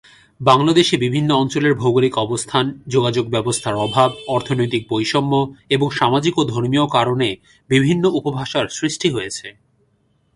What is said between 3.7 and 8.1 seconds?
অভাব, অর্থনৈতিক বৈষম্য এবং সামাজিক ও ধর্মীয় কারণে বিভিন্ন